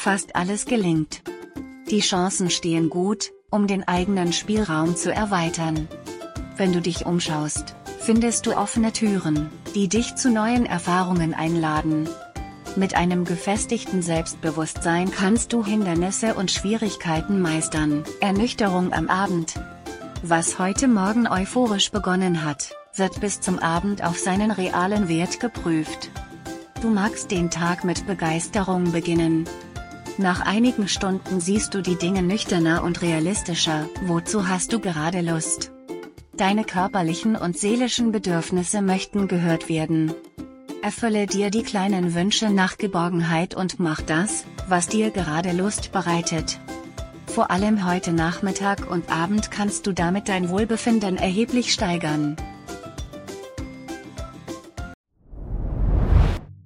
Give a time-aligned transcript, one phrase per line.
[0.00, 1.22] fast alles gelingt.
[1.90, 5.88] Die Chancen stehen gut, um den eigenen Spielraum zu erweitern.
[6.56, 12.08] Wenn du dich umschaust, findest du offene Türen, die dich zu neuen Erfahrungen einladen.
[12.76, 18.04] Mit einem gefestigten Selbstbewusstsein kannst du Hindernisse und Schwierigkeiten meistern.
[18.20, 19.60] Ernüchterung am Abend.
[20.22, 26.10] Was heute Morgen euphorisch begonnen hat, wird bis zum Abend auf seinen realen Wert geprüft.
[26.80, 29.46] Du magst den Tag mit Begeisterung beginnen.
[30.18, 33.88] Nach einigen Stunden siehst du die Dinge nüchterner und realistischer.
[34.06, 35.72] Wozu hast du gerade Lust?
[36.36, 40.12] Deine körperlichen und seelischen Bedürfnisse möchten gehört werden.
[40.82, 46.58] Erfülle dir die kleinen Wünsche nach Geborgenheit und mach das, was dir gerade Lust bereitet.
[47.26, 52.36] Vor allem heute Nachmittag und Abend kannst du damit dein Wohlbefinden erheblich steigern.